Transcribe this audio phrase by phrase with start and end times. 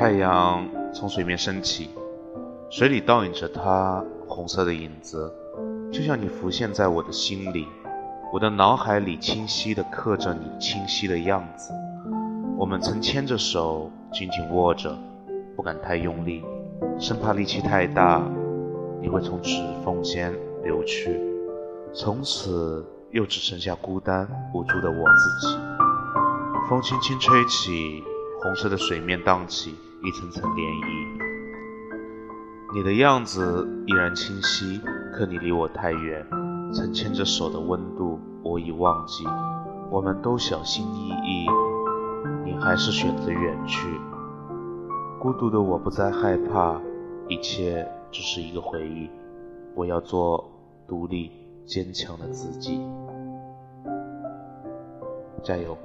[0.00, 1.90] 太阳从水面升起，
[2.70, 5.30] 水里倒映着它红色的影子，
[5.92, 7.68] 就像你浮现在我的心里，
[8.32, 11.74] 我的脑海里清晰地刻着你清晰的样子。
[12.56, 14.96] 我们曾牵着手，紧紧握着，
[15.54, 16.42] 不敢太用力，
[16.98, 18.26] 生怕力气太大，
[19.02, 20.32] 你会从指缝间
[20.64, 21.20] 流去，
[21.92, 25.58] 从此又只剩下孤单无助的我自己。
[26.70, 28.02] 风轻轻吹起，
[28.42, 29.74] 红色的水面荡起。
[30.02, 31.20] 一层层涟漪，
[32.74, 34.80] 你的样子依然清晰，
[35.12, 36.26] 可你离我太远。
[36.72, 39.26] 曾牵着手的温度我已忘记，
[39.90, 41.46] 我们都小心翼翼，
[42.44, 43.88] 你还是选择远去。
[45.20, 46.80] 孤独的我不再害怕，
[47.28, 49.10] 一切只是一个回忆。
[49.74, 50.50] 我要做
[50.88, 51.30] 独立
[51.66, 52.80] 坚强的自己，
[55.42, 55.76] 加油！